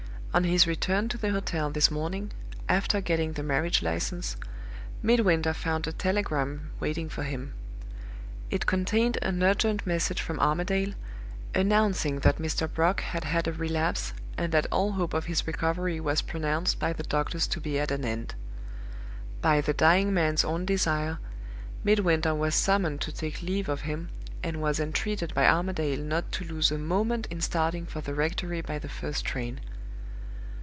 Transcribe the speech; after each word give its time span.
"On 0.33 0.45
his 0.45 0.65
return 0.65 1.09
to 1.09 1.17
the 1.17 1.31
hotel 1.31 1.69
this 1.71 1.91
morning, 1.91 2.31
after 2.69 3.01
getting 3.01 3.33
the 3.33 3.43
marriage 3.43 3.81
license, 3.81 4.37
Midwinter 5.03 5.53
found 5.53 5.87
a 5.87 5.91
telegram 5.91 6.71
waiting 6.79 7.09
for 7.09 7.23
him. 7.23 7.53
It 8.49 8.65
contained 8.65 9.17
an 9.21 9.43
urgent 9.43 9.85
message 9.85 10.21
from 10.21 10.39
Armadale, 10.39 10.93
announcing 11.53 12.19
that 12.21 12.37
Mr. 12.37 12.73
Brock 12.73 13.01
had 13.01 13.25
had 13.25 13.45
a 13.45 13.51
relapse, 13.51 14.13
and 14.37 14.53
that 14.53 14.67
all 14.71 14.93
hope 14.93 15.13
of 15.13 15.25
his 15.25 15.45
recovery 15.45 15.99
was 15.99 16.21
pronounced 16.21 16.79
by 16.79 16.93
the 16.93 17.03
doctors 17.03 17.45
to 17.47 17.59
be 17.59 17.77
at 17.77 17.91
an 17.91 18.05
end. 18.05 18.33
By 19.41 19.59
the 19.59 19.73
dying 19.73 20.13
man's 20.13 20.45
own 20.45 20.63
desire, 20.65 21.17
Midwinter 21.83 22.33
was 22.33 22.55
summoned 22.55 23.01
to 23.01 23.11
take 23.11 23.41
leave 23.43 23.67
of 23.67 23.81
him, 23.81 24.07
and 24.41 24.61
was 24.61 24.79
entreated 24.79 25.33
by 25.33 25.45
Armadale 25.45 25.99
not 25.99 26.31
to 26.31 26.45
lose 26.45 26.71
a 26.71 26.77
moment 26.77 27.25
in 27.29 27.41
starting 27.41 27.85
for 27.85 27.99
the 27.99 28.13
rectory 28.13 28.61
by 28.61 28.79
the 28.79 28.87
first 28.87 29.25
train. 29.25 29.59